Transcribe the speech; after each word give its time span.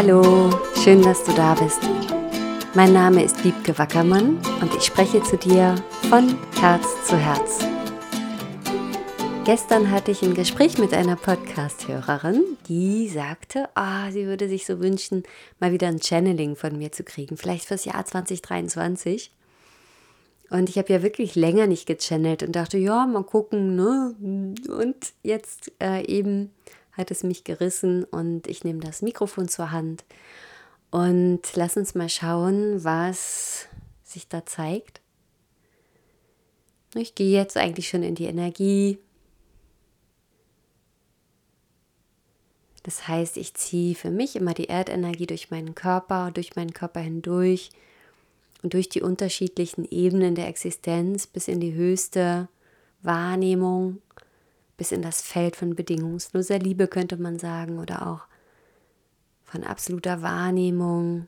Hallo, 0.00 0.48
schön, 0.84 1.02
dass 1.02 1.24
du 1.24 1.32
da 1.32 1.54
bist. 1.54 1.80
Mein 2.72 2.92
Name 2.92 3.24
ist 3.24 3.42
Wiebke 3.42 3.76
Wackermann 3.76 4.38
und 4.60 4.72
ich 4.76 4.84
spreche 4.84 5.20
zu 5.24 5.36
dir 5.36 5.74
von 6.08 6.38
Herz 6.60 6.86
zu 7.04 7.16
Herz. 7.16 7.66
Gestern 9.44 9.90
hatte 9.90 10.12
ich 10.12 10.22
ein 10.22 10.34
Gespräch 10.34 10.78
mit 10.78 10.94
einer 10.94 11.16
Podcast-Hörerin, 11.16 12.44
die 12.68 13.08
sagte, 13.08 13.68
oh, 13.74 14.12
sie 14.12 14.26
würde 14.26 14.48
sich 14.48 14.66
so 14.66 14.78
wünschen, 14.78 15.24
mal 15.58 15.72
wieder 15.72 15.88
ein 15.88 16.00
Channeling 16.00 16.54
von 16.54 16.78
mir 16.78 16.92
zu 16.92 17.02
kriegen, 17.02 17.36
vielleicht 17.36 17.64
fürs 17.64 17.84
Jahr 17.84 18.04
2023. 18.04 19.32
Und 20.50 20.68
ich 20.68 20.78
habe 20.78 20.92
ja 20.92 21.02
wirklich 21.02 21.34
länger 21.34 21.66
nicht 21.66 21.86
gechannelt 21.86 22.44
und 22.44 22.54
dachte, 22.54 22.78
ja, 22.78 23.04
mal 23.04 23.24
gucken, 23.24 23.74
ne? 23.74 24.14
Und 24.68 25.12
jetzt 25.24 25.72
äh, 25.82 26.06
eben 26.06 26.52
hat 26.98 27.10
es 27.10 27.22
mich 27.22 27.44
gerissen 27.44 28.04
und 28.04 28.46
ich 28.48 28.64
nehme 28.64 28.80
das 28.80 29.00
Mikrofon 29.00 29.48
zur 29.48 29.70
Hand 29.70 30.04
und 30.90 31.40
lass 31.54 31.76
uns 31.76 31.94
mal 31.94 32.08
schauen, 32.08 32.82
was 32.84 33.68
sich 34.02 34.28
da 34.28 34.44
zeigt. 34.44 35.00
Ich 36.94 37.14
gehe 37.14 37.30
jetzt 37.30 37.56
eigentlich 37.56 37.88
schon 37.88 38.02
in 38.02 38.14
die 38.14 38.24
Energie. 38.24 38.98
Das 42.82 43.06
heißt, 43.06 43.36
ich 43.36 43.54
ziehe 43.54 43.94
für 43.94 44.10
mich 44.10 44.34
immer 44.34 44.54
die 44.54 44.68
Erdenergie 44.68 45.26
durch 45.26 45.50
meinen 45.50 45.74
Körper, 45.74 46.30
durch 46.32 46.56
meinen 46.56 46.72
Körper 46.72 47.00
hindurch 47.00 47.70
und 48.62 48.72
durch 48.72 48.88
die 48.88 49.02
unterschiedlichen 49.02 49.84
Ebenen 49.84 50.34
der 50.34 50.48
Existenz 50.48 51.26
bis 51.26 51.48
in 51.48 51.60
die 51.60 51.74
höchste 51.74 52.48
Wahrnehmung, 53.02 54.00
bis 54.78 54.92
in 54.92 55.02
das 55.02 55.20
Feld 55.20 55.56
von 55.56 55.74
bedingungsloser 55.74 56.58
Liebe 56.58 56.86
könnte 56.86 57.18
man 57.18 57.38
sagen 57.38 57.78
oder 57.78 58.06
auch 58.06 58.26
von 59.42 59.64
absoluter 59.64 60.22
Wahrnehmung. 60.22 61.26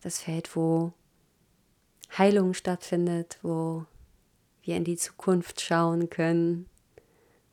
Das 0.00 0.20
Feld, 0.20 0.54
wo 0.56 0.92
Heilung 2.16 2.54
stattfindet, 2.54 3.38
wo 3.42 3.84
wir 4.62 4.76
in 4.76 4.84
die 4.84 4.96
Zukunft 4.96 5.60
schauen 5.60 6.08
können, 6.08 6.66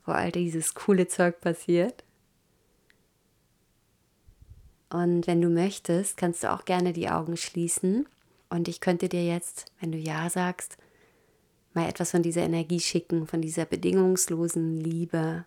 wo 0.06 0.12
all 0.12 0.30
dieses 0.30 0.74
coole 0.74 1.08
Zeug 1.08 1.40
passiert. 1.40 2.04
Und 4.90 5.26
wenn 5.26 5.42
du 5.42 5.48
möchtest, 5.48 6.16
kannst 6.16 6.44
du 6.44 6.52
auch 6.52 6.64
gerne 6.64 6.92
die 6.92 7.10
Augen 7.10 7.36
schließen. 7.36 8.08
Und 8.48 8.68
ich 8.68 8.80
könnte 8.80 9.08
dir 9.08 9.24
jetzt, 9.24 9.66
wenn 9.80 9.92
du 9.92 9.98
Ja 9.98 10.30
sagst, 10.30 10.78
mal 11.78 11.88
etwas 11.88 12.10
von 12.10 12.22
dieser 12.22 12.42
Energie 12.42 12.80
schicken, 12.80 13.26
von 13.26 13.40
dieser 13.40 13.64
bedingungslosen 13.64 14.76
Liebe, 14.80 15.44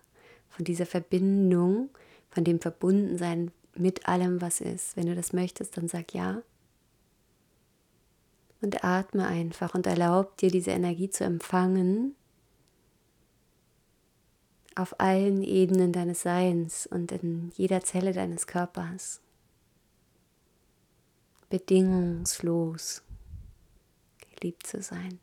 von 0.48 0.64
dieser 0.64 0.86
Verbindung, 0.86 1.90
von 2.30 2.44
dem 2.44 2.60
Verbundensein 2.60 3.50
mit 3.74 4.08
allem, 4.08 4.40
was 4.40 4.60
ist. 4.60 4.96
Wenn 4.96 5.06
du 5.06 5.14
das 5.14 5.32
möchtest, 5.32 5.76
dann 5.76 5.88
sag 5.88 6.14
Ja. 6.14 6.42
Und 8.60 8.84
atme 8.84 9.26
einfach 9.26 9.74
und 9.74 9.86
erlaub 9.86 10.36
dir 10.36 10.50
diese 10.50 10.70
Energie 10.70 11.10
zu 11.10 11.24
empfangen 11.24 12.14
auf 14.74 14.98
allen 15.00 15.42
Ebenen 15.42 15.92
deines 15.92 16.22
Seins 16.22 16.86
und 16.86 17.12
in 17.12 17.50
jeder 17.56 17.82
Zelle 17.82 18.12
deines 18.12 18.46
Körpers 18.46 19.20
bedingungslos 21.50 23.02
geliebt 24.30 24.66
zu 24.66 24.80
sein. 24.80 25.18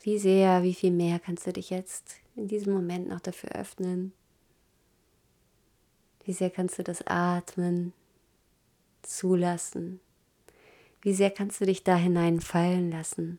Wie 0.00 0.18
sehr, 0.18 0.62
wie 0.62 0.74
viel 0.74 0.92
mehr 0.92 1.18
kannst 1.18 1.46
du 1.46 1.52
dich 1.52 1.70
jetzt 1.70 2.16
in 2.36 2.48
diesem 2.48 2.72
Moment 2.72 3.08
noch 3.08 3.20
dafür 3.20 3.50
öffnen? 3.52 4.12
Wie 6.24 6.32
sehr 6.32 6.50
kannst 6.50 6.78
du 6.78 6.84
das 6.84 7.06
Atmen 7.06 7.92
zulassen? 9.02 10.00
Wie 11.02 11.14
sehr 11.14 11.30
kannst 11.30 11.60
du 11.60 11.66
dich 11.66 11.84
da 11.84 11.96
hineinfallen 11.96 12.90
lassen? 12.90 13.38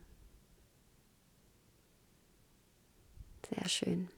Sehr 3.48 3.68
schön. 3.68 4.08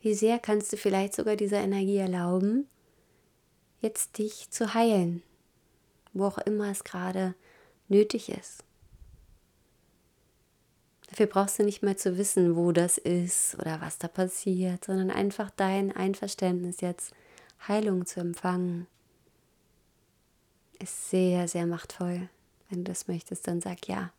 Wie 0.00 0.14
sehr 0.14 0.38
kannst 0.38 0.72
du 0.72 0.76
vielleicht 0.76 1.14
sogar 1.14 1.36
dieser 1.36 1.60
Energie 1.60 1.98
erlauben, 1.98 2.68
jetzt 3.80 4.18
dich 4.18 4.50
zu 4.50 4.74
heilen, 4.74 5.22
wo 6.12 6.24
auch 6.24 6.38
immer 6.38 6.70
es 6.70 6.84
gerade 6.84 7.34
nötig 7.88 8.28
ist. 8.28 8.64
Dafür 11.12 11.26
brauchst 11.26 11.58
du 11.58 11.64
nicht 11.64 11.82
mehr 11.82 11.98
zu 11.98 12.16
wissen, 12.16 12.56
wo 12.56 12.72
das 12.72 12.96
ist 12.96 13.54
oder 13.58 13.82
was 13.82 13.98
da 13.98 14.08
passiert, 14.08 14.86
sondern 14.86 15.10
einfach 15.10 15.50
dein 15.50 15.94
Einverständnis 15.94 16.80
jetzt 16.80 17.12
Heilung 17.68 18.06
zu 18.06 18.20
empfangen, 18.20 18.86
ist 20.78 21.10
sehr, 21.10 21.48
sehr 21.48 21.66
machtvoll. 21.66 22.30
Wenn 22.70 22.82
du 22.82 22.90
das 22.90 23.08
möchtest, 23.08 23.46
dann 23.46 23.60
sag 23.60 23.88
ja. 23.88 24.10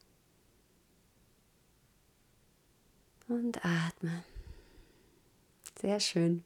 Und 3.27 3.65
atme. 3.65 4.23
Sehr 5.81 5.99
schön. 5.99 6.43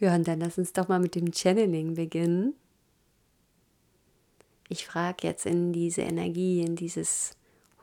Ja, 0.00 0.14
und 0.14 0.26
dann 0.26 0.40
lass 0.40 0.56
uns 0.56 0.72
doch 0.72 0.88
mal 0.88 1.00
mit 1.00 1.14
dem 1.14 1.34
Channeling 1.34 1.96
beginnen. 1.96 2.54
Ich 4.70 4.86
frage 4.86 5.26
jetzt 5.26 5.44
in 5.44 5.74
diese 5.74 6.00
Energie, 6.00 6.62
in 6.62 6.76
dieses 6.76 7.36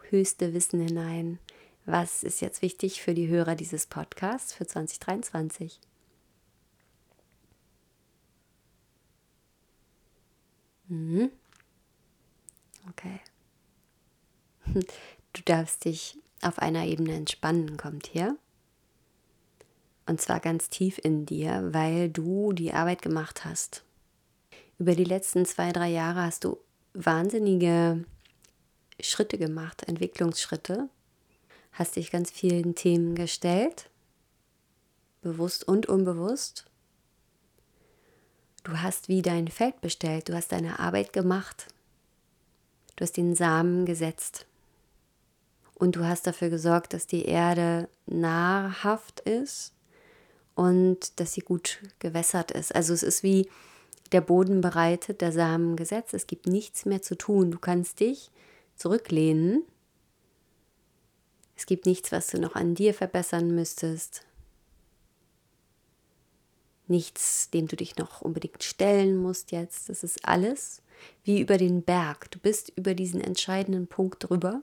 höchste 0.09 0.55
Wissen 0.55 0.81
hinein, 0.81 1.37
was 1.85 2.23
ist 2.23 2.41
jetzt 2.41 2.61
wichtig 2.61 3.01
für 3.01 3.13
die 3.13 3.27
Hörer 3.27 3.55
dieses 3.55 3.85
Podcasts 3.85 4.53
für 4.53 4.65
2023? 4.65 5.79
Mhm. 10.87 11.31
Okay. 12.89 13.19
Du 15.33 15.41
darfst 15.45 15.85
dich 15.85 16.19
auf 16.41 16.59
einer 16.59 16.85
Ebene 16.85 17.15
entspannen, 17.15 17.77
kommt 17.77 18.07
hier. 18.07 18.37
Und 20.05 20.21
zwar 20.21 20.39
ganz 20.39 20.69
tief 20.69 20.99
in 21.01 21.25
dir, 21.25 21.69
weil 21.73 22.09
du 22.09 22.53
die 22.53 22.73
Arbeit 22.73 23.01
gemacht 23.01 23.45
hast. 23.45 23.83
Über 24.77 24.95
die 24.95 25.05
letzten 25.05 25.45
zwei, 25.45 25.71
drei 25.71 25.89
Jahre 25.89 26.21
hast 26.23 26.43
du 26.43 26.59
wahnsinnige 26.93 28.03
Schritte 28.99 29.37
gemacht, 29.37 29.83
Entwicklungsschritte. 29.87 30.89
Hast 31.73 31.95
dich 31.95 32.11
ganz 32.11 32.31
vielen 32.31 32.75
Themen 32.75 33.15
gestellt, 33.15 33.89
bewusst 35.21 35.67
und 35.67 35.87
unbewusst. 35.87 36.65
Du 38.63 38.79
hast 38.81 39.09
wie 39.09 39.21
dein 39.21 39.47
Feld 39.47 39.81
bestellt, 39.81 40.29
du 40.29 40.35
hast 40.35 40.51
deine 40.51 40.79
Arbeit 40.79 41.11
gemacht. 41.13 41.67
Du 42.95 43.03
hast 43.03 43.17
den 43.17 43.35
Samen 43.35 43.85
gesetzt. 43.85 44.45
Und 45.73 45.95
du 45.95 46.05
hast 46.05 46.27
dafür 46.27 46.49
gesorgt, 46.49 46.93
dass 46.93 47.07
die 47.07 47.25
Erde 47.25 47.89
nahrhaft 48.05 49.19
ist 49.21 49.73
und 50.55 51.19
dass 51.19 51.33
sie 51.33 51.41
gut 51.41 51.79
gewässert 51.99 52.51
ist. 52.51 52.73
Also 52.73 52.93
es 52.93 53.03
ist 53.03 53.23
wie 53.23 53.49
der 54.11 54.21
Boden 54.21 54.61
bereitet, 54.61 55.21
der 55.21 55.31
Samen 55.31 55.75
gesetzt. 55.75 56.13
Es 56.13 56.27
gibt 56.27 56.45
nichts 56.45 56.85
mehr 56.85 57.01
zu 57.01 57.17
tun. 57.17 57.49
Du 57.49 57.57
kannst 57.57 57.99
dich 57.99 58.31
zurücklehnen. 58.75 59.63
Es 61.55 61.65
gibt 61.65 61.85
nichts, 61.85 62.11
was 62.11 62.27
du 62.27 62.39
noch 62.39 62.55
an 62.55 62.75
dir 62.75 62.93
verbessern 62.93 63.53
müsstest. 63.53 64.25
Nichts, 66.87 67.49
dem 67.51 67.67
du 67.67 67.75
dich 67.75 67.97
noch 67.97 68.21
unbedingt 68.21 68.63
stellen 68.63 69.17
musst 69.17 69.51
jetzt. 69.51 69.89
Das 69.89 70.03
ist 70.03 70.27
alles 70.27 70.81
wie 71.23 71.39
über 71.39 71.57
den 71.57 71.83
Berg. 71.83 72.29
Du 72.31 72.39
bist 72.39 72.71
über 72.75 72.93
diesen 72.93 73.21
entscheidenden 73.21 73.87
Punkt 73.87 74.29
drüber. 74.29 74.61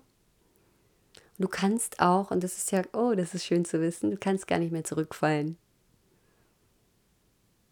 du 1.38 1.48
kannst 1.48 2.00
auch, 2.00 2.30
und 2.30 2.44
das 2.44 2.58
ist 2.58 2.70
ja, 2.70 2.82
oh, 2.92 3.14
das 3.14 3.34
ist 3.34 3.46
schön 3.46 3.64
zu 3.64 3.80
wissen, 3.80 4.10
du 4.10 4.18
kannst 4.18 4.46
gar 4.46 4.58
nicht 4.58 4.72
mehr 4.72 4.84
zurückfallen. 4.84 5.56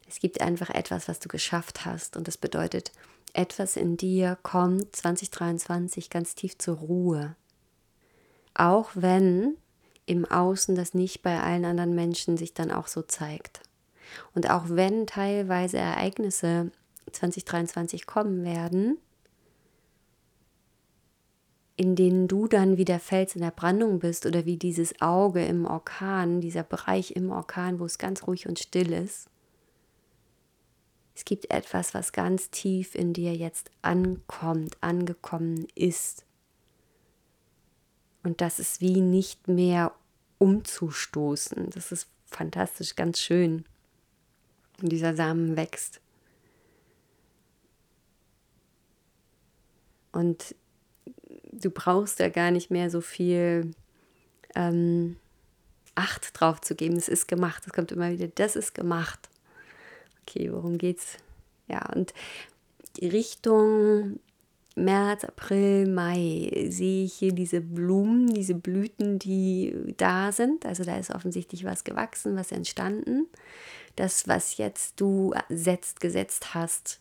Es 0.09 0.21
gibt 0.21 0.41
einfach 0.41 0.71
etwas, 0.71 1.07
was 1.07 1.21
du 1.21 1.29
geschafft 1.29 1.85
hast 1.85 2.17
und 2.17 2.27
das 2.27 2.39
bedeutet, 2.39 2.93
etwas 3.35 3.77
in 3.77 3.99
dir 3.99 4.39
kommt 4.43 4.97
2023 4.97 6.09
ganz 6.09 6.35
tief 6.35 6.57
zur 6.57 6.79
Ruhe. 6.79 7.37
Auch 8.55 8.91
wenn 8.95 9.57
im 10.07 10.25
Außen 10.25 10.75
das 10.75 10.95
nicht 10.95 11.23
bei 11.23 11.41
allen 11.41 11.65
anderen 11.65 11.95
Menschen 11.95 12.37
sich 12.37 12.55
dann 12.55 12.71
auch 12.71 12.87
so 12.87 13.03
zeigt. 13.03 13.61
Und 14.35 14.49
auch 14.51 14.65
wenn 14.69 15.07
teilweise 15.07 15.77
Ereignisse 15.77 16.71
2023 17.13 18.07
kommen 18.07 18.45
werden, 18.45 18.99
in 21.77 21.95
denen 21.95 22.27
du 22.27 22.49
dann 22.49 22.77
wie 22.77 22.85
der 22.85 22.99
Fels 22.99 23.37
in 23.37 23.43
der 23.43 23.53
Brandung 23.53 24.01
bist 24.01 24.27
oder 24.27 24.45
wie 24.45 24.57
dieses 24.57 25.01
Auge 25.01 25.45
im 25.45 25.65
Orkan, 25.65 26.41
dieser 26.41 26.65
Bereich 26.65 27.13
im 27.13 27.31
Orkan, 27.31 27.79
wo 27.79 27.85
es 27.85 27.99
ganz 27.99 28.27
ruhig 28.27 28.49
und 28.49 28.59
still 28.59 28.93
ist, 28.93 29.29
es 31.15 31.25
gibt 31.25 31.51
etwas, 31.51 31.95
was 31.95 32.13
ganz 32.13 32.51
tief 32.51 32.95
in 32.95 33.13
dir 33.13 33.35
jetzt 33.35 33.71
ankommt, 33.83 34.77
angekommen 34.81 35.67
ist. 35.75 36.25
Und 38.23 38.41
das 38.41 38.59
ist 38.59 38.81
wie 38.81 39.01
nicht 39.01 39.49
mehr 39.49 39.93
umzustoßen. 40.39 41.71
Das 41.71 41.93
ist 41.93 42.09
fantastisch, 42.27 42.97
ganz 42.97 43.21
schön. 43.21 43.65
Und 44.83 44.91
dieser 44.91 45.15
Samen 45.15 45.57
wächst. 45.57 46.01
Und 50.13 50.55
du 51.53 51.71
brauchst 51.71 52.21
da 52.21 52.29
gar 52.29 52.51
nicht 52.51 52.71
mehr 52.71 52.91
so 52.91 53.01
viel 53.01 53.73
ähm, 54.55 55.17
Acht 55.95 56.39
drauf 56.39 56.61
zu 56.61 56.77
geben. 56.77 56.97
Es 56.97 57.09
ist 57.09 57.27
gemacht. 57.27 57.65
Es 57.67 57.73
kommt 57.73 57.91
immer 57.91 58.13
wieder, 58.13 58.29
das 58.29 58.55
ist 58.55 58.73
gemacht. 58.73 59.29
Okay, 60.23 60.53
worum 60.53 60.79
geht's? 60.79 61.17
Ja, 61.67 61.93
und 61.93 62.15
die 62.99 63.09
Richtung 63.09 64.21
März, 64.79 65.25
April, 65.25 65.87
Mai 65.87 66.67
sehe 66.69 67.05
ich 67.05 67.15
hier 67.15 67.33
diese 67.33 67.61
Blumen, 67.61 68.27
diese 68.27 68.55
Blüten, 68.55 69.19
die 69.19 69.95
da 69.97 70.33
sind. 70.33 70.65
Also 70.65 70.85
da 70.85 70.97
ist 70.97 71.15
offensichtlich 71.15 71.65
was 71.65 71.85
gewachsen, 71.85 72.37
was 72.37 72.53
entstanden. 72.53 73.27
Das, 73.97 74.29
was 74.29 74.57
jetzt 74.57 75.01
du 75.01 75.35
setzt, 75.49 76.01
gesetzt 76.01 76.55
hast, 76.55 77.01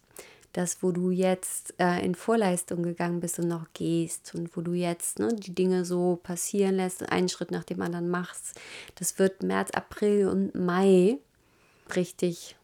das, 0.53 0.81
wo 0.81 0.91
du 0.91 1.12
jetzt 1.12 1.75
äh, 1.77 2.03
in 2.03 2.15
Vorleistung 2.15 2.81
gegangen 2.81 3.19
bist 3.19 3.38
und 3.38 3.47
noch 3.47 3.68
gehst 3.74 4.33
und 4.33 4.57
wo 4.57 4.62
du 4.62 4.73
jetzt 4.73 5.19
ne, 5.19 5.27
die 5.35 5.53
Dinge 5.53 5.85
so 5.85 6.19
passieren 6.23 6.75
lässt, 6.75 7.07
einen 7.12 7.30
Schritt 7.30 7.51
nach 7.51 7.63
dem 7.63 7.81
anderen 7.81 8.09
machst, 8.09 8.59
das 8.95 9.19
wird 9.19 9.44
März, 9.44 9.69
April 9.71 10.27
und 10.27 10.56
Mai 10.56 11.19
richtig 11.95 12.56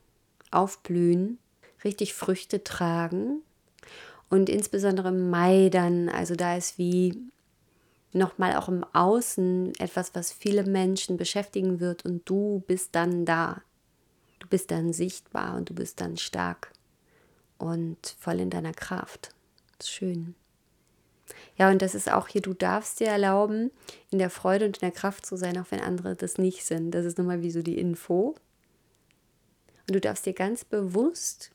aufblühen, 0.50 1.38
richtig 1.84 2.14
Früchte 2.16 2.64
tragen. 2.64 3.44
Und 4.34 4.50
insbesondere 4.50 5.10
im 5.10 5.30
Mai 5.30 5.70
dann, 5.70 6.10
also 6.10 6.36
da 6.36 6.58
ist 6.58 6.80
wie 6.80 7.16
nochmal 8.14 8.56
auch 8.56 8.68
im 8.68 8.84
Außen 8.84 9.74
etwas, 9.78 10.16
was 10.16 10.32
viele 10.32 10.64
Menschen 10.64 11.18
beschäftigen 11.18 11.80
wird 11.80 12.04
und 12.04 12.28
du 12.28 12.64
bist 12.66 12.96
dann 12.96 13.26
da. 13.26 13.62
Du 14.40 14.48
bist 14.48 14.72
dann 14.72 14.92
sichtbar 14.92 15.56
und 15.56 15.70
du 15.70 15.76
bist 15.76 16.02
dann 16.02 16.18
stark 16.18 16.72
und 17.60 18.16
voll 18.18 18.40
in 18.40 18.50
deiner 18.50 18.74
Kraft. 18.74 19.36
Das 19.78 19.86
ist 19.86 19.94
schön. 19.94 20.34
Ja, 21.56 21.70
und 21.70 21.84
das 21.84 21.94
ist 21.94 22.12
auch 22.12 22.28
hier, 22.28 22.42
du 22.42 22.56
darfst 22.56 23.02
dir 23.02 23.10
erlauben, 23.10 23.70
in 24.10 24.18
der 24.18 24.32
Freude 24.32 24.66
und 24.66 24.78
in 24.78 24.90
der 24.90 25.00
Kraft 25.00 25.28
zu 25.28 25.36
sein, 25.36 25.60
auch 25.60 25.70
wenn 25.70 25.80
andere 25.80 26.16
das 26.16 26.40
nicht 26.40 26.66
sind. 26.66 26.90
Das 26.90 27.06
ist 27.06 27.20
nochmal 27.20 27.44
wie 27.44 27.52
so 27.52 27.62
die 27.62 27.78
Info. 27.78 28.34
Und 29.88 29.94
du 29.94 30.02
darfst 30.02 30.26
dir 30.26 30.34
ganz 30.34 30.66
bewusst 30.66 31.53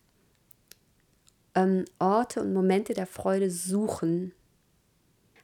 ähm, 1.59 1.85
Orte 1.99 2.41
und 2.41 2.53
Momente 2.53 2.95
der 2.95 3.07
Freude 3.07 3.51
suchen. 3.51 4.33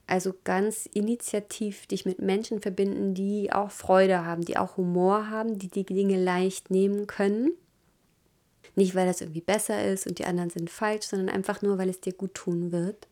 Also 0.07 0.33
ganz 0.43 0.85
initiativ 0.85 1.87
dich 1.87 2.05
mit 2.05 2.19
Menschen 2.19 2.61
verbinden, 2.61 3.15
die 3.15 3.51
auch 3.51 3.71
Freude 3.71 4.23
haben, 4.23 4.43
die 4.43 4.57
auch 4.57 4.77
Humor 4.77 5.29
haben, 5.29 5.57
die 5.57 5.67
die 5.67 5.85
Dinge 5.85 6.21
leicht 6.21 6.69
nehmen 6.69 7.07
können 7.07 7.51
nicht, 8.75 8.93
weil 8.93 9.07
das 9.07 9.21
irgendwie 9.21 9.41
besser 9.41 9.85
ist 9.85 10.05
und 10.05 10.19
die 10.19 10.25
anderen 10.25 10.49
sind 10.49 10.69
falsch, 10.69 11.05
sondern 11.05 11.29
einfach 11.29 11.61
nur, 11.61 11.77
weil 11.77 11.89
es 11.89 12.01
dir 12.01 12.13
gut 12.13 12.33
tun 12.33 12.71
wird. 12.71 13.07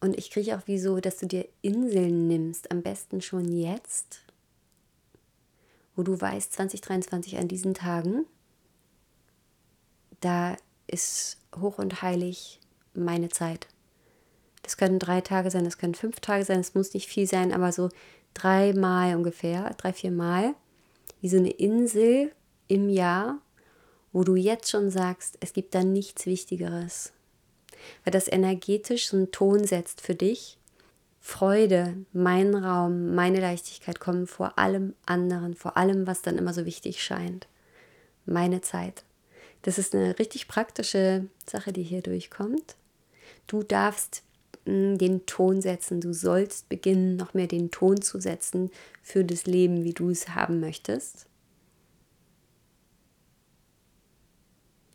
Und 0.00 0.18
ich 0.18 0.30
kriege 0.30 0.56
auch 0.56 0.66
wie 0.66 0.78
so, 0.78 1.00
dass 1.00 1.18
du 1.18 1.26
dir 1.26 1.46
Inseln 1.62 2.26
nimmst, 2.26 2.70
am 2.70 2.82
besten 2.82 3.20
schon 3.20 3.52
jetzt, 3.52 4.20
wo 5.94 6.02
du 6.02 6.18
weißt, 6.18 6.52
2023 6.54 7.38
an 7.38 7.48
diesen 7.48 7.74
Tagen, 7.74 8.26
da 10.20 10.56
ist 10.86 11.38
hoch 11.56 11.78
und 11.78 12.02
heilig 12.02 12.60
meine 12.94 13.28
Zeit. 13.28 13.68
Das 14.62 14.76
können 14.76 14.98
drei 14.98 15.20
Tage 15.20 15.50
sein, 15.50 15.64
das 15.64 15.78
können 15.78 15.94
fünf 15.94 16.20
Tage 16.20 16.44
sein, 16.44 16.60
es 16.60 16.74
muss 16.74 16.94
nicht 16.94 17.08
viel 17.08 17.26
sein, 17.26 17.52
aber 17.52 17.70
so 17.72 17.90
dreimal 18.32 19.14
ungefähr, 19.16 19.74
drei, 19.76 19.92
vier 19.92 20.10
Mal, 20.10 20.54
wie 21.20 21.28
so 21.28 21.36
eine 21.36 21.50
Insel, 21.50 22.32
im 22.68 22.88
Jahr, 22.88 23.38
wo 24.12 24.24
du 24.24 24.36
jetzt 24.36 24.70
schon 24.70 24.90
sagst, 24.90 25.36
es 25.40 25.52
gibt 25.52 25.74
da 25.74 25.82
nichts 25.82 26.26
Wichtigeres. 26.26 27.12
Weil 28.04 28.12
das 28.12 28.30
energetisch 28.30 29.08
so 29.08 29.16
einen 29.16 29.30
Ton 29.30 29.64
setzt 29.64 30.00
für 30.00 30.14
dich. 30.14 30.58
Freude, 31.20 31.96
mein 32.12 32.54
Raum, 32.54 33.14
meine 33.14 33.40
Leichtigkeit 33.40 33.98
kommen 33.98 34.26
vor 34.26 34.58
allem 34.58 34.94
anderen, 35.06 35.54
vor 35.54 35.76
allem, 35.76 36.06
was 36.06 36.22
dann 36.22 36.38
immer 36.38 36.52
so 36.52 36.64
wichtig 36.64 37.02
scheint. 37.02 37.48
Meine 38.26 38.60
Zeit. 38.60 39.04
Das 39.64 39.78
ist 39.78 39.94
eine 39.94 40.18
richtig 40.18 40.48
praktische 40.48 41.26
Sache, 41.46 41.72
die 41.72 41.82
hier 41.82 42.00
durchkommt. 42.00 42.76
Du 43.46 43.62
darfst 43.62 44.22
hm, 44.64 44.96
den 44.96 45.26
Ton 45.26 45.60
setzen. 45.60 46.00
Du 46.00 46.14
sollst 46.14 46.68
beginnen, 46.68 47.16
noch 47.16 47.34
mehr 47.34 47.46
den 47.46 47.70
Ton 47.70 48.00
zu 48.00 48.20
setzen 48.20 48.70
für 49.02 49.24
das 49.24 49.46
Leben, 49.46 49.84
wie 49.84 49.92
du 49.92 50.10
es 50.10 50.30
haben 50.30 50.60
möchtest. 50.60 51.26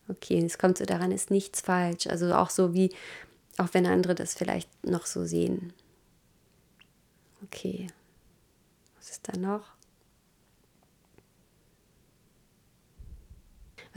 okay, 0.09 0.43
es 0.43 0.57
kommt 0.57 0.77
so 0.77 0.85
daran, 0.85 1.11
ist 1.11 1.31
nichts 1.31 1.61
falsch. 1.61 2.07
Also 2.07 2.33
auch 2.33 2.49
so 2.49 2.73
wie, 2.73 2.93
auch 3.57 3.69
wenn 3.73 3.85
andere 3.85 4.15
das 4.15 4.33
vielleicht 4.33 4.69
noch 4.83 5.05
so 5.05 5.25
sehen. 5.25 5.73
Okay, 7.43 7.87
was 8.97 9.11
ist 9.11 9.27
da 9.27 9.37
noch? 9.37 9.78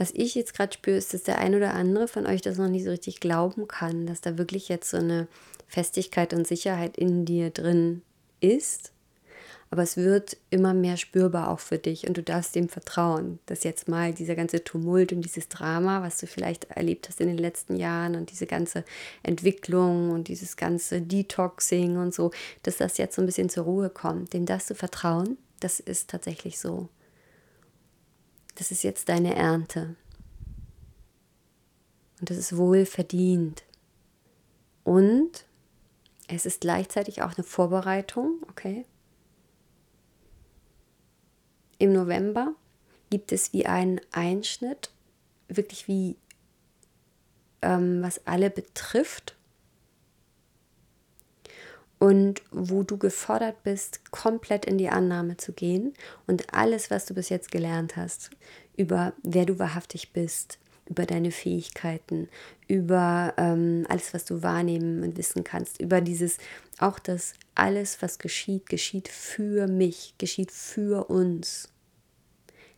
Was 0.03 0.11
ich 0.13 0.35
jetzt 0.35 0.53
gerade 0.53 0.73
spüre, 0.73 0.97
ist, 0.97 1.13
dass 1.13 1.23
der 1.23 1.39
ein 1.39 1.55
oder 1.55 1.73
andere 1.73 2.09
von 2.09 2.25
euch 2.25 2.41
das 2.41 2.57
noch 2.57 2.67
nicht 2.67 2.83
so 2.83 2.89
richtig 2.89 3.21
glauben 3.21 3.69
kann, 3.69 4.05
dass 4.05 4.19
da 4.19 4.37
wirklich 4.37 4.67
jetzt 4.67 4.89
so 4.89 4.97
eine 4.97 5.27
Festigkeit 5.67 6.33
und 6.33 6.45
Sicherheit 6.45 6.97
in 6.97 7.23
dir 7.23 7.51
drin 7.51 8.01
ist 8.41 8.93
aber 9.73 9.81
es 9.81 9.97
wird 9.97 10.37
immer 10.51 10.75
mehr 10.75 10.97
spürbar 10.97 11.49
auch 11.49 11.57
für 11.57 11.79
dich 11.79 12.07
und 12.07 12.15
du 12.15 12.21
darfst 12.21 12.53
dem 12.53 12.69
vertrauen, 12.69 13.39
dass 13.47 13.63
jetzt 13.63 13.87
mal 13.87 14.13
dieser 14.13 14.35
ganze 14.35 14.63
Tumult 14.63 15.11
und 15.11 15.21
dieses 15.21 15.49
Drama, 15.49 16.03
was 16.03 16.19
du 16.19 16.27
vielleicht 16.27 16.65
erlebt 16.65 17.09
hast 17.09 17.19
in 17.19 17.27
den 17.27 17.39
letzten 17.39 17.75
Jahren 17.75 18.15
und 18.15 18.29
diese 18.29 18.45
ganze 18.45 18.85
Entwicklung 19.23 20.11
und 20.11 20.27
dieses 20.27 20.57
ganze 20.57 21.01
Detoxing 21.01 21.97
und 21.97 22.13
so, 22.13 22.29
dass 22.61 22.77
das 22.77 22.99
jetzt 22.99 23.15
so 23.15 23.23
ein 23.23 23.25
bisschen 23.25 23.49
zur 23.49 23.63
Ruhe 23.63 23.89
kommt. 23.89 24.33
Dem 24.33 24.45
darfst 24.45 24.69
du 24.69 24.75
vertrauen, 24.75 25.39
das 25.59 25.79
ist 25.79 26.07
tatsächlich 26.07 26.59
so. 26.59 26.87
Das 28.55 28.71
ist 28.71 28.83
jetzt 28.83 29.09
deine 29.09 29.35
Ernte. 29.35 29.95
Und 32.19 32.29
das 32.29 32.37
ist 32.37 32.55
wohl 32.55 32.85
verdient. 32.85 33.63
Und 34.83 35.45
es 36.27 36.45
ist 36.45 36.61
gleichzeitig 36.61 37.21
auch 37.21 37.35
eine 37.35 37.43
Vorbereitung, 37.43 38.41
okay? 38.49 38.85
Im 41.79 41.93
November 41.93 42.55
gibt 43.09 43.31
es 43.31 43.53
wie 43.53 43.65
einen 43.65 43.99
Einschnitt, 44.11 44.91
wirklich 45.47 45.87
wie 45.87 46.17
ähm, 47.61 48.01
was 48.01 48.25
alle 48.25 48.49
betrifft 48.49 49.35
und 52.03 52.41
wo 52.51 52.83
du 52.83 52.97
gefordert 52.97 53.63
bist, 53.63 54.11
komplett 54.11 54.65
in 54.65 54.77
die 54.77 54.89
Annahme 54.89 55.37
zu 55.37 55.53
gehen 55.53 55.93
und 56.27 56.53
alles, 56.53 56.91
was 56.91 57.05
du 57.05 57.13
bis 57.13 57.29
jetzt 57.29 57.49
gelernt 57.49 57.95
hast, 57.95 58.29
über 58.75 59.13
wer 59.23 59.45
du 59.45 59.57
wahrhaftig 59.57 60.11
bist, 60.11 60.59
über 60.89 61.05
deine 61.05 61.31
Fähigkeiten, 61.31 62.27
über 62.67 63.33
ähm, 63.37 63.85
alles, 63.87 64.13
was 64.13 64.25
du 64.25 64.43
wahrnehmen 64.43 65.01
und 65.01 65.17
wissen 65.17 65.45
kannst, 65.45 65.79
über 65.79 66.01
dieses, 66.01 66.39
auch 66.77 66.99
das 66.99 67.35
alles, 67.55 68.01
was 68.01 68.19
geschieht, 68.19 68.65
geschieht 68.65 69.07
für 69.07 69.67
mich, 69.67 70.13
geschieht 70.17 70.51
für 70.51 71.05
uns 71.09 71.69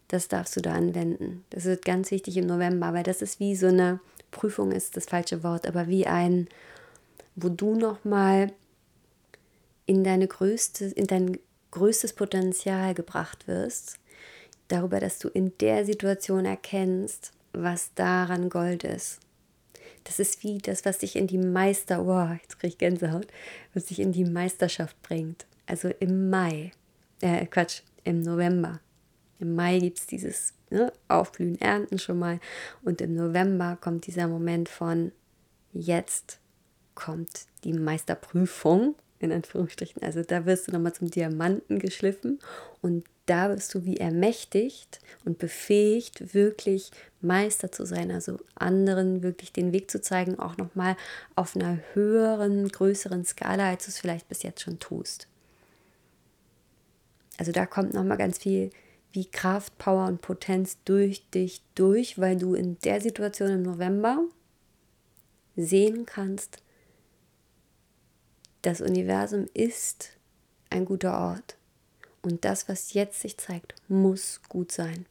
das 0.08 0.28
darfst 0.28 0.56
du 0.56 0.62
da 0.62 0.74
anwenden. 0.74 1.44
Das 1.50 1.64
wird 1.64 1.84
ganz 1.84 2.12
wichtig 2.12 2.38
im 2.38 2.46
November, 2.46 2.94
weil 2.94 3.02
das 3.02 3.24
ist 3.24 3.40
wie 3.40 3.56
so 3.56 3.66
eine 3.66 4.00
Prüfung 4.30 4.72
ist 4.72 4.96
das 4.96 5.06
falsche 5.06 5.42
Wort, 5.42 5.68
aber 5.68 5.88
wie 5.88 6.06
ein, 6.06 6.48
wo 7.36 7.50
du 7.50 7.74
nochmal 7.74 8.52
in 9.86 10.04
deine 10.04 10.28
größte, 10.28 10.86
in 10.86 11.08
dein 11.08 11.38
größtes 11.72 12.14
Potenzial 12.14 12.94
gebracht 12.94 13.48
wirst, 13.48 13.98
darüber, 14.68 15.00
dass 15.00 15.20
du 15.20 15.28
in 15.30 15.58
der 15.60 15.86
Situation 15.86 16.46
erkennst, 16.46 17.32
was 17.54 17.94
daran 17.96 18.50
Gold 18.50 18.84
ist. 18.84 19.20
Das 20.04 20.20
ist 20.20 20.44
wie 20.44 20.60
das, 20.60 20.86
was 20.86 21.00
dich 21.00 21.16
in 21.16 21.28
die 21.28 21.38
Meister, 21.38 22.06
wow, 22.06 22.30
jetzt 22.42 22.60
kriege 22.60 22.74
ich 22.74 22.78
Gänsehaut, 22.78 23.28
was 23.74 23.86
dich 23.86 24.00
in 24.00 24.12
die 24.12 24.26
Meisterschaft 24.26 25.02
bringt. 25.02 25.46
Also 25.66 25.90
im 26.00 26.30
Mai, 26.30 26.72
äh, 27.22 27.46
Quatsch, 27.48 27.82
im 28.04 28.22
November. 28.22 28.80
Im 29.40 29.56
Mai 29.56 29.80
gibt 29.80 30.00
es 30.00 30.06
dieses 30.06 30.54
ne, 30.70 30.94
Aufblühen, 31.08 31.60
Ernten 31.60 31.98
schon 31.98 32.20
mal. 32.20 32.40
Und 32.84 33.02
im 33.02 33.16
November 33.16 33.78
kommt 33.82 34.06
dieser 34.08 34.28
Moment 34.28 34.70
von 34.70 35.12
jetzt 35.74 36.40
kommt 36.94 37.48
die 37.64 37.74
Meisterprüfung, 37.74 38.96
in 39.26 39.32
Anführungsstrichen. 39.32 40.02
Also 40.02 40.24
da 40.24 40.46
wirst 40.46 40.68
du 40.68 40.72
nochmal 40.72 40.94
zum 40.94 41.12
Diamanten 41.12 41.80
geschliffen 41.80 42.40
und 42.82 43.06
da 43.26 43.50
wirst 43.50 43.74
du 43.74 43.86
wie 43.86 43.98
ermächtigt 43.98 45.00
und 45.26 45.38
befähigt, 45.40 46.34
wirklich 46.34 46.92
Meister 47.22 47.72
zu 47.72 47.86
sein, 47.86 48.12
also 48.12 48.38
anderen 48.54 49.24
wirklich 49.24 49.52
den 49.52 49.74
Weg 49.74 49.90
zu 49.90 50.00
zeigen, 50.00 50.38
auch 50.38 50.58
nochmal 50.58 50.96
auf 51.36 51.56
einer 51.56 51.80
höheren, 51.94 52.68
größeren 52.70 53.26
Skala, 53.26 53.70
als 53.70 53.86
du 53.86 53.90
es 53.90 54.00
vielleicht 54.00 54.30
bis 54.30 54.44
jetzt 54.44 54.62
schon 54.62 54.80
tust. 54.80 55.28
Also 57.38 57.52
da 57.52 57.66
kommt 57.66 57.94
nochmal 57.94 58.18
ganz 58.18 58.38
viel 58.38 58.70
wie 59.12 59.26
Kraft, 59.26 59.78
Power 59.78 60.08
und 60.08 60.22
Potenz 60.22 60.78
durch 60.86 61.28
dich 61.32 61.62
durch, 61.74 62.20
weil 62.20 62.38
du 62.38 62.54
in 62.54 62.78
der 62.84 63.02
Situation 63.02 63.50
im 63.50 63.64
November 63.64 64.24
sehen 65.56 66.06
kannst, 66.06 66.58
das 68.66 68.82
Universum 68.82 69.48
ist 69.54 70.12
ein 70.70 70.86
guter 70.86 71.18
Ort. 71.20 71.58
Und 72.22 72.44
das, 72.44 72.68
was 72.68 72.94
jetzt 72.94 73.22
sich 73.22 73.38
zeigt, 73.38 73.76
muss 73.88 74.42
gut 74.50 74.72
sein. 74.72 75.06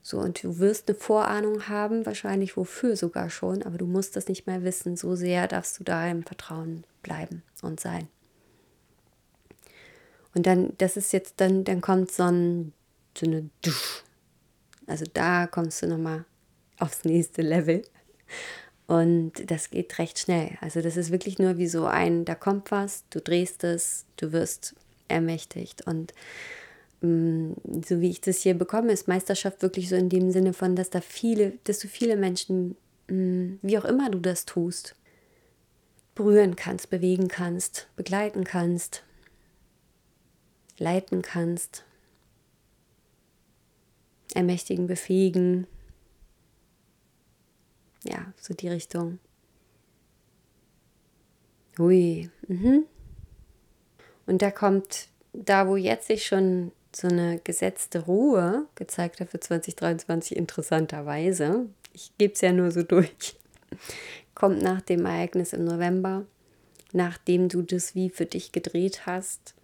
So, 0.00 0.18
und 0.18 0.42
du 0.42 0.58
wirst 0.58 0.88
eine 0.88 0.98
Vorahnung 0.98 1.66
haben, 1.68 2.06
wahrscheinlich 2.06 2.56
wofür 2.56 2.94
sogar 2.94 3.30
schon, 3.30 3.62
aber 3.62 3.78
du 3.78 3.86
musst 3.86 4.16
das 4.16 4.28
nicht 4.28 4.46
mehr 4.46 4.62
wissen. 4.62 4.96
So 4.96 5.16
sehr 5.16 5.48
darfst 5.48 5.80
du 5.80 5.84
da 5.84 6.06
im 6.08 6.22
Vertrauen 6.22 6.84
bleiben 7.02 7.42
und 7.62 7.80
sein. 7.80 8.06
Und 10.34 10.46
dann, 10.46 10.74
das 10.78 10.96
ist 10.96 11.12
jetzt 11.12 11.40
dann, 11.40 11.64
dann 11.64 11.80
kommt 11.80 12.12
so, 12.12 12.24
ein, 12.24 12.72
so 13.16 13.26
eine 13.26 13.48
Dusch. 13.62 14.04
Also 14.86 15.06
da 15.12 15.46
kommst 15.46 15.82
du 15.82 15.86
nochmal 15.86 16.24
aufs 16.78 17.04
nächste 17.04 17.42
Level. 17.42 17.82
Und 18.86 19.50
das 19.50 19.70
geht 19.70 19.98
recht 19.98 20.18
schnell. 20.18 20.58
Also 20.60 20.82
das 20.82 20.96
ist 20.96 21.10
wirklich 21.10 21.38
nur 21.38 21.56
wie 21.56 21.68
so 21.68 21.86
ein, 21.86 22.24
da 22.24 22.34
kommt 22.34 22.70
was, 22.70 23.04
du 23.10 23.20
drehst 23.20 23.64
es, 23.64 24.04
du 24.16 24.32
wirst 24.32 24.74
ermächtigt. 25.08 25.86
Und 25.86 26.12
mh, 27.00 27.08
mm, 27.08 27.82
so 27.86 28.00
wie 28.00 28.10
ich 28.10 28.20
das 28.20 28.40
hier 28.40 28.54
bekomme, 28.54 28.92
ist 28.92 29.08
Meisterschaft 29.08 29.62
wirklich 29.62 29.88
so 29.88 29.96
in 29.96 30.10
dem 30.10 30.30
Sinne 30.30 30.52
von, 30.52 30.76
dass 30.76 30.90
da 30.90 31.00
viele, 31.00 31.54
dass 31.64 31.78
du 31.78 31.88
viele 31.88 32.16
Menschen, 32.16 32.76
mh, 33.08 33.14
mm, 33.14 33.58
wie 33.62 33.78
auch 33.78 33.84
immer 33.86 34.10
du 34.10 34.18
das 34.18 34.44
tust, 34.44 34.94
berühren 36.14 36.54
kannst, 36.54 36.90
bewegen 36.90 37.28
kannst, 37.28 37.88
begleiten 37.96 38.44
kannst, 38.44 39.02
leiten 40.78 41.22
kannst, 41.22 41.84
ermächtigen, 44.34 44.86
befähigen. 44.86 45.66
Ja, 48.04 48.32
so 48.40 48.54
die 48.54 48.68
Richtung. 48.68 49.18
Hui. 51.78 52.30
Mhm. 52.46 52.84
Und 54.26 54.42
da 54.42 54.50
kommt, 54.50 55.08
da 55.32 55.68
wo 55.68 55.76
jetzt 55.76 56.06
sich 56.06 56.26
schon 56.26 56.72
so 56.94 57.08
eine 57.08 57.40
gesetzte 57.42 58.00
Ruhe 58.00 58.66
gezeigt 58.74 59.20
hat 59.20 59.30
für 59.30 59.40
2023, 59.40 60.36
interessanterweise, 60.36 61.66
ich 61.92 62.12
gebe 62.18 62.34
es 62.34 62.40
ja 62.40 62.52
nur 62.52 62.70
so 62.70 62.82
durch, 62.82 63.36
kommt 64.34 64.62
nach 64.62 64.80
dem 64.80 65.04
Ereignis 65.06 65.52
im 65.52 65.64
November, 65.64 66.24
nachdem 66.92 67.48
du 67.48 67.62
das 67.62 67.94
wie 67.94 68.10
für 68.10 68.26
dich 68.26 68.52
gedreht 68.52 69.06
hast, 69.06 69.54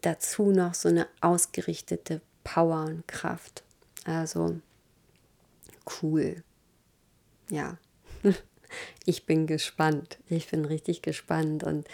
dazu 0.00 0.50
noch 0.50 0.74
so 0.74 0.88
eine 0.88 1.06
ausgerichtete 1.20 2.20
Power 2.44 2.84
und 2.84 3.06
Kraft. 3.06 3.62
Also 4.04 4.58
cool. 6.00 6.42
Ja, 7.50 7.78
ich 9.04 9.26
bin 9.26 9.46
gespannt. 9.46 10.18
Ich 10.28 10.48
bin 10.48 10.64
richtig 10.64 11.02
gespannt. 11.02 11.64
Und 11.64 11.86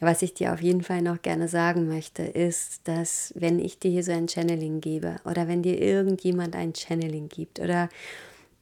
was 0.00 0.22
ich 0.22 0.32
dir 0.34 0.52
auf 0.54 0.62
jeden 0.62 0.82
Fall 0.82 1.02
noch 1.02 1.20
gerne 1.20 1.46
sagen 1.46 1.86
möchte, 1.86 2.22
ist, 2.22 2.88
dass 2.88 3.32
wenn 3.36 3.58
ich 3.58 3.78
dir 3.78 3.90
hier 3.90 4.04
so 4.04 4.12
ein 4.12 4.28
Channeling 4.28 4.80
gebe 4.80 5.16
oder 5.24 5.46
wenn 5.46 5.62
dir 5.62 5.80
irgendjemand 5.80 6.56
ein 6.56 6.74
Channeling 6.74 7.28
gibt 7.28 7.60
oder 7.60 7.90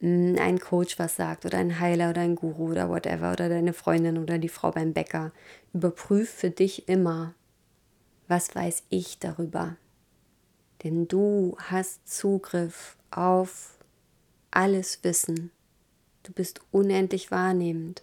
mm, 0.00 0.34
ein 0.40 0.58
Coach 0.58 0.98
was 0.98 1.14
sagt 1.16 1.46
oder 1.46 1.58
ein 1.58 1.78
Heiler 1.78 2.10
oder 2.10 2.22
ein 2.22 2.34
Guru 2.34 2.72
oder 2.72 2.88
whatever 2.88 3.32
oder 3.32 3.48
deine 3.48 3.72
Freundin 3.72 4.18
oder 4.18 4.38
die 4.38 4.48
Frau 4.48 4.72
beim 4.72 4.92
Bäcker, 4.92 5.32
überprüf 5.72 6.28
für 6.28 6.50
dich 6.50 6.88
immer, 6.88 7.34
was 8.26 8.54
weiß 8.54 8.82
ich 8.90 9.20
darüber? 9.20 9.76
Denn 10.82 11.06
du 11.08 11.56
hast 11.58 12.08
Zugriff 12.08 12.96
auf 13.10 13.78
alles 14.50 15.00
Wissen. 15.02 15.50
Du 16.28 16.34
bist 16.34 16.60
unendlich 16.72 17.30
wahrnehmend. 17.30 18.02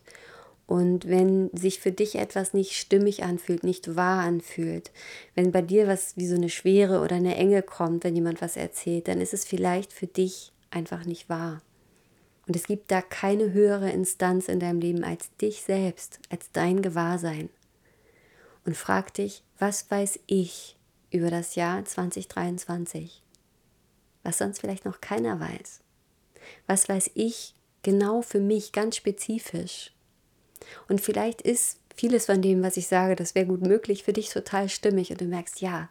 Und 0.66 1.08
wenn 1.08 1.52
sich 1.56 1.80
für 1.80 1.92
dich 1.92 2.16
etwas 2.16 2.56
nicht 2.56 2.72
stimmig 2.72 3.24
anfühlt, 3.24 3.64
nicht 3.64 3.96
wahr 3.96 4.24
anfühlt, 4.24 4.90
wenn 5.36 5.52
bei 5.52 5.62
dir 5.62 5.88
was 5.88 6.18
wie 6.18 6.26
so 6.26 6.34
eine 6.34 6.50
Schwere 6.50 7.02
oder 7.02 7.18
eine 7.18 7.36
Enge 7.36 7.62
kommt, 7.62 8.04
wenn 8.04 8.16
jemand 8.16 8.42
was 8.42 8.58
erzählt, 8.58 9.08
dann 9.08 9.22
ist 9.22 9.36
es 9.36 9.46
vielleicht 9.46 9.94
für 9.94 10.08
dich 10.08 10.52
einfach 10.72 11.06
nicht 11.06 11.30
wahr. 11.30 11.62
Und 12.48 12.56
es 12.56 12.66
gibt 12.66 12.90
da 12.90 13.04
keine 13.04 13.54
höhere 13.54 13.92
Instanz 13.92 14.48
in 14.48 14.60
deinem 14.60 14.80
Leben 14.80 15.04
als 15.04 15.30
dich 15.38 15.62
selbst, 15.62 16.20
als 16.32 16.52
dein 16.52 16.82
Gewahrsein 16.82 17.50
und 18.66 18.76
frag 18.76 19.14
dich, 19.14 19.44
was 19.60 19.90
weiß 19.92 20.20
ich 20.26 20.78
über 21.12 21.30
das 21.30 21.54
Jahr 21.54 21.86
2023, 21.86 23.22
was 24.24 24.40
sonst 24.40 24.62
vielleicht 24.62 24.86
noch 24.86 25.00
keiner 25.00 25.40
weiß. 25.40 25.82
Was 26.66 26.90
weiß 26.90 27.12
ich 27.14 27.55
genau 27.86 28.22
für 28.22 28.40
mich 28.40 28.72
ganz 28.72 28.98
spezifisch? 28.98 29.94
Und 30.90 31.00
vielleicht 31.00 31.42
ist 31.42 31.80
vieles 31.96 32.26
von 32.26 32.42
dem, 32.42 32.64
was 32.64 32.78
ich 32.78 32.88
sage, 32.88 33.16
das 33.16 33.36
wäre 33.36 33.46
gut 33.46 33.62
möglich, 33.62 34.04
für 34.04 34.14
dich 34.14 34.30
total 34.30 34.68
stimmig 34.70 35.12
und 35.12 35.22
du 35.22 35.26
merkst, 35.26 35.62
ja. 35.62 35.90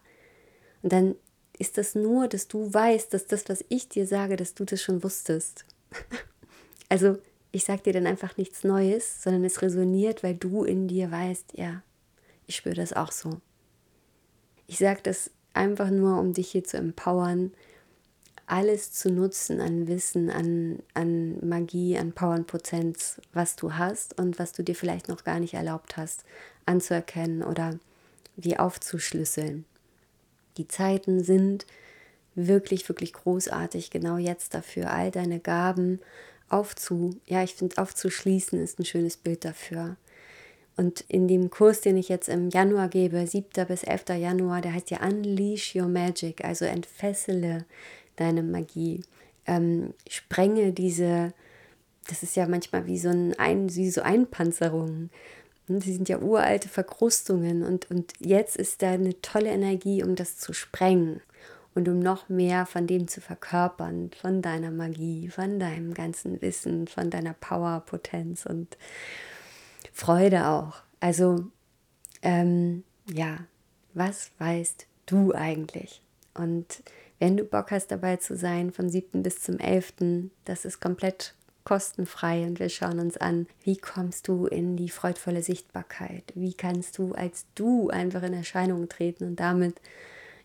Und 0.83 0.93
dann 0.93 1.15
ist 1.57 1.79
das 1.79 1.95
nur, 1.95 2.27
dass 2.27 2.49
du 2.49 2.75
weißt, 2.75 3.15
dass 3.15 3.27
das, 3.27 3.49
was 3.49 3.65
ich 3.69 3.89
dir 3.89 4.07
sage, 4.07 4.37
dass 4.37 4.55
du 4.55 4.65
das 4.65 4.83
schon 4.83 5.03
wusstest. 5.03 5.65
also 6.89 7.17
ich 7.53 7.65
sage 7.65 7.83
dir 7.83 7.93
dann 7.93 8.07
einfach 8.07 8.37
nichts 8.37 8.65
Neues, 8.65 9.23
sondern 9.23 9.45
es 9.45 9.63
resoniert, 9.63 10.25
weil 10.25 10.35
du 10.35 10.65
in 10.65 10.89
dir 10.89 11.13
weißt, 11.13 11.53
ja, 11.55 11.83
ich 12.47 12.57
spüre 12.57 12.75
das 12.75 12.93
auch 12.93 13.13
so. 13.13 13.41
Ich 14.67 14.79
sage 14.79 15.01
das 15.05 15.31
einfach 15.53 15.91
nur, 15.91 16.19
um 16.19 16.33
dich 16.33 16.51
hier 16.51 16.65
zu 16.65 16.77
empowern, 16.77 17.53
alles 18.47 18.93
zu 18.93 19.11
nutzen 19.11 19.61
an 19.61 19.87
Wissen, 19.89 20.31
an, 20.31 20.81
an 20.93 21.39
Magie, 21.47 21.97
an 21.99 22.13
Power 22.13 22.35
und 22.35 22.47
Potenz, 22.47 23.21
was 23.33 23.57
du 23.57 23.75
hast 23.75 24.19
und 24.19 24.39
was 24.39 24.53
du 24.53 24.63
dir 24.63 24.75
vielleicht 24.75 25.09
noch 25.09 25.25
gar 25.25 25.41
nicht 25.41 25.55
erlaubt 25.55 25.97
hast, 25.97 26.25
anzuerkennen 26.67 27.43
oder 27.43 27.79
wie 28.37 28.59
aufzuschlüsseln. 28.59 29.65
Die 30.57 30.69
Zeiten 30.69 31.23
sind 31.23 31.67
wirklich, 32.35 32.89
wirklich 32.89 33.13
großartig, 33.13 33.91
genau 33.91 34.17
jetzt 34.17 34.55
dafür, 34.55 34.91
all 34.91 35.11
deine 35.11 35.41
Gaben 35.41 36.01
aufzu, 36.49 37.17
ja, 37.27 37.43
ich 37.43 37.55
finde, 37.55 37.79
aufzuschließen 37.79 38.61
ist 38.61 38.79
ein 38.79 38.85
schönes 38.85 39.17
Bild 39.17 39.45
dafür. 39.45 39.97
Und 40.77 41.03
in 41.03 41.29
dem 41.29 41.51
Kurs, 41.51 41.81
den 41.81 41.97
ich 41.97 42.09
jetzt 42.09 42.29
im 42.29 42.51
Januar 42.51 42.89
gebe, 42.89 43.27
7. 43.27 43.67
bis 43.67 43.85
11. 43.85 44.19
Januar, 44.19 44.61
der 44.61 44.75
heißt 44.75 44.91
ja 44.91 45.07
Unleash 45.07 45.77
Your 45.77 45.89
Magic, 45.89 46.45
also 46.45 46.65
entfessele 46.65 47.65
deine 48.17 48.43
Magie. 48.43 49.03
Ähm, 49.47 49.95
sprenge 50.09 50.73
diese, 50.73 51.33
das 52.09 52.23
ist 52.23 52.37
ja 52.37 52.47
manchmal 52.47 52.87
wie 52.87 52.99
so, 52.99 53.09
ein, 53.09 53.39
ein, 53.39 53.75
wie 53.75 53.91
so 53.91 54.03
Einpanzerungen. 54.03 55.11
Sie 55.67 55.95
sind 55.95 56.09
ja 56.09 56.19
uralte 56.19 56.69
Verkrustungen 56.69 57.63
und, 57.63 57.91
und 57.91 58.13
jetzt 58.21 58.57
ist 58.57 58.83
da 58.83 58.91
eine 58.91 59.21
tolle 59.23 59.51
Energie, 59.51 60.03
um 60.03 60.15
das 60.15 60.37
zu 60.37 60.53
sprengen 60.53 61.23
und 61.75 61.89
um 61.89 61.99
noch 61.99 62.29
mehr 62.29 62.67
von 62.67 62.87
dem 62.87 63.09
zu 63.09 63.21
verkörpern, 63.21 64.11
von 64.21 64.43
deiner 64.43 64.71
Magie, 64.71 65.29
von 65.29 65.59
deinem 65.59 65.95
ganzen 65.95 66.41
Wissen, 66.41 66.87
von 66.87 67.11
deiner 67.11 67.35
Power, 67.35 67.83
Potenz 67.85 68.47
und 68.47 68.77
Freude 69.93 70.49
auch. 70.49 70.83
Also, 71.01 71.47
ähm, 72.23 72.85
ja, 73.13 73.39
was 73.95 74.31
weißt 74.39 74.87
du 75.07 75.35
eigentlich? 75.35 76.01
Und 76.35 76.83
wenn 77.19 77.37
du 77.37 77.45
Bock 77.45 77.71
hast, 77.71 77.89
dabei 77.89 78.17
zu 78.17 78.37
sein, 78.37 78.73
vom 78.73 78.89
7. 78.89 79.23
bis 79.23 79.41
zum 79.41 79.59
11., 79.59 80.31
das 80.45 80.65
ist 80.65 80.81
komplett 80.81 81.35
kostenfrei 81.65 82.43
und 82.43 82.61
wir 82.61 82.69
schauen 82.69 82.99
uns 82.99 83.17
an, 83.17 83.47
wie 83.63 83.77
kommst 83.77 84.29
du 84.29 84.47
in 84.47 84.77
die 84.77 84.91
freudvolle 84.91 85.43
Sichtbarkeit? 85.43 86.25
Wie 86.35 86.53
kannst 86.53 86.99
du 86.99 87.13
als 87.13 87.47
du 87.55 87.89
einfach 87.89 88.23
in 88.23 88.35
Erscheinung 88.35 88.89
treten 88.89 89.25
und 89.25 89.41
damit 89.41 89.81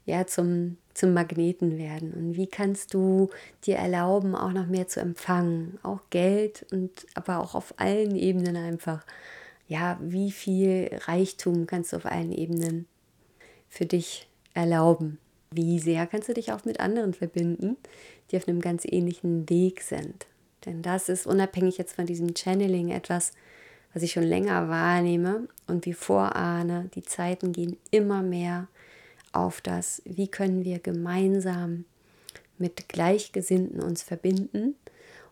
ja 0.06 0.26
zum, 0.26 0.78
zum 0.94 1.14
Magneten 1.14 1.78
werden? 1.78 2.14
Und 2.14 2.38
wie 2.38 2.48
kannst 2.48 2.94
du 2.94 3.30
dir 3.66 3.76
erlauben, 3.76 4.34
auch 4.34 4.54
noch 4.54 4.68
mehr 4.68 4.88
zu 4.88 5.02
empfangen? 5.02 5.78
Auch 5.84 6.00
Geld 6.10 6.66
und 6.72 7.06
aber 7.16 7.40
auch 7.40 7.54
auf 7.54 7.74
allen 7.78 8.16
Ebenen 8.16 8.56
einfach 8.56 9.06
ja, 9.70 10.00
wie 10.02 10.32
viel 10.32 10.90
Reichtum 11.06 11.68
kannst 11.68 11.94
du 11.94 11.98
auf 11.98 12.06
allen 12.08 12.32
Ebenen 12.32 12.88
für 13.70 13.86
dich 13.86 14.28
erlauben? 14.56 15.20
Wie 15.52 15.80
sehr 15.80 16.06
kannst 16.06 16.30
du 16.30 16.34
dich 16.34 16.52
auch 16.52 16.66
mit 16.66 16.80
anderen 16.80 17.14
verbinden, 17.14 17.78
die 18.30 18.38
auf 18.38 18.48
einem 18.48 18.62
ganz 18.62 18.86
ähnlichen 18.86 19.50
Weg 19.50 19.82
sind? 19.82 20.28
Denn 20.66 20.82
das 20.82 21.10
ist 21.10 21.26
unabhängig 21.26 21.78
jetzt 21.78 21.96
von 21.96 22.06
diesem 22.06 22.36
Channeling 22.36 22.90
etwas, 22.90 23.32
was 23.94 24.04
ich 24.04 24.12
schon 24.12 24.24
länger 24.24 24.70
wahrnehme 24.70 25.48
und 25.66 25.86
wie 25.86 25.94
vorahne, 25.94 26.90
die 26.94 27.02
Zeiten 27.02 27.52
gehen 27.52 27.78
immer 27.90 28.22
mehr 28.22 28.68
auf 29.32 29.62
das, 29.62 30.02
wie 30.06 30.28
können 30.28 30.64
wir 30.64 30.80
gemeinsam 30.80 31.86
mit 32.60 32.90
Gleichgesinnten 32.90 33.82
uns 33.82 34.04
verbinden 34.04 34.76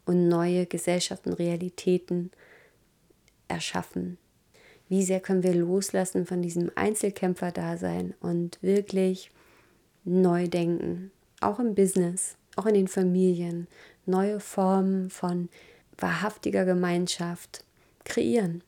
und 0.06 0.28
neue 0.28 0.66
Gesellschaften, 0.66 1.34
Realitäten 1.34 2.32
erschaffen, 3.48 4.18
wie 4.90 5.04
sehr 5.04 5.20
können 5.20 5.44
wir 5.44 5.54
loslassen 5.54 6.26
von 6.26 6.42
diesem 6.42 6.72
Einzelkämpfer-Dasein 6.76 8.14
und 8.22 8.58
wirklich 8.62 9.30
neu 10.08 10.48
denken, 10.48 11.12
auch 11.42 11.60
im 11.60 11.76
Business, 11.76 12.38
auch 12.56 12.66
in 12.66 12.74
den 12.74 12.88
Familien, 12.88 13.68
neue 14.06 14.40
Formen 14.40 15.10
von 15.10 15.50
wahrhaftiger 15.98 16.66
Gemeinschaft 16.66 17.64
kreieren. 18.06 18.64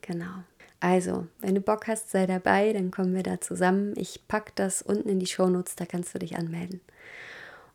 Genau. 0.00 0.44
Also, 0.80 1.26
wenn 1.40 1.54
du 1.54 1.60
Bock 1.60 1.86
hast, 1.86 2.10
sei 2.10 2.26
dabei, 2.26 2.72
dann 2.72 2.90
kommen 2.90 3.14
wir 3.14 3.22
da 3.22 3.40
zusammen. 3.40 3.94
Ich 3.96 4.26
packe 4.28 4.52
das 4.54 4.82
unten 4.82 5.08
in 5.08 5.18
die 5.18 5.26
Shownotes, 5.26 5.76
da 5.76 5.86
kannst 5.86 6.14
du 6.14 6.18
dich 6.18 6.36
anmelden. 6.36 6.80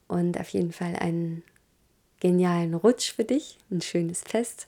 Und 0.07 0.39
auf 0.39 0.49
jeden 0.49 0.71
Fall 0.71 0.95
einen 0.95 1.43
genialen 2.19 2.73
Rutsch 2.73 3.13
für 3.13 3.23
dich, 3.23 3.57
ein 3.71 3.81
schönes 3.81 4.21
Fest 4.21 4.67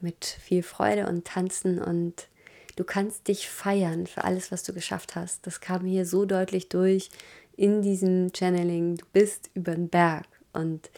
mit 0.00 0.24
viel 0.24 0.62
Freude 0.62 1.06
und 1.06 1.26
Tanzen 1.26 1.78
und 1.78 2.28
du 2.80 2.84
kannst 2.86 3.28
dich 3.28 3.46
feiern 3.46 4.06
für 4.06 4.24
alles, 4.24 4.50
was 4.50 4.62
du 4.62 4.72
geschafft 4.72 5.14
hast. 5.14 5.46
Das 5.46 5.60
kam 5.60 5.84
hier 5.84 6.06
so 6.06 6.24
deutlich 6.24 6.70
durch 6.70 7.10
in 7.54 7.82
diesem 7.82 8.32
Channeling. 8.34 8.96
Du 8.96 9.04
bist 9.12 9.50
über 9.52 9.74
den 9.74 9.90
Berg 9.90 10.24
und 10.54 10.90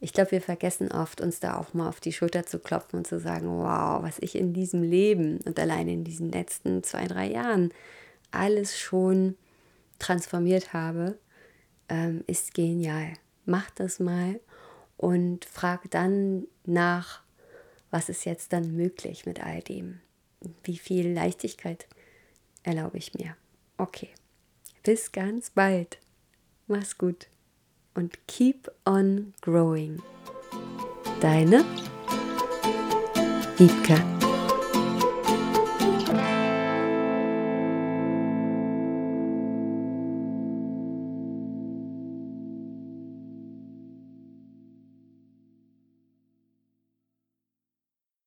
ich 0.00 0.14
glaube, 0.14 0.30
wir 0.30 0.40
vergessen 0.40 0.90
oft, 0.90 1.20
uns 1.20 1.38
da 1.38 1.58
auch 1.58 1.74
mal 1.74 1.90
auf 1.90 2.00
die 2.00 2.14
Schulter 2.14 2.46
zu 2.46 2.58
klopfen 2.58 3.00
und 3.00 3.06
zu 3.06 3.20
sagen, 3.20 3.48
wow, 3.48 4.02
was 4.02 4.18
ich 4.20 4.34
in 4.34 4.54
diesem 4.54 4.82
Leben 4.82 5.38
und 5.44 5.60
allein 5.60 5.88
in 5.88 6.04
diesen 6.04 6.32
letzten 6.32 6.82
zwei, 6.82 7.06
drei 7.06 7.26
Jahren 7.26 7.70
alles 8.30 8.78
schon 8.78 9.36
transformiert 9.98 10.72
habe, 10.72 11.18
ähm, 11.90 12.24
ist 12.26 12.54
genial. 12.54 13.12
Mach 13.44 13.70
das 13.72 14.00
mal 14.00 14.40
und 14.96 15.44
frag 15.44 15.90
dann 15.90 16.46
nach, 16.64 17.20
was 17.90 18.08
ist 18.08 18.24
jetzt 18.24 18.54
dann 18.54 18.74
möglich 18.74 19.26
mit 19.26 19.44
all 19.44 19.60
dem? 19.60 20.00
Wie 20.64 20.78
viel 20.78 21.12
Leichtigkeit 21.12 21.86
erlaube 22.62 22.98
ich 22.98 23.14
mir? 23.14 23.36
Okay, 23.78 24.10
bis 24.82 25.12
ganz 25.12 25.50
bald. 25.50 25.98
Mach's 26.66 26.98
gut 26.98 27.28
und 27.94 28.26
keep 28.26 28.70
on 28.84 29.34
growing. 29.40 30.02
Deine 31.20 31.64
Wiebke. 33.56 34.15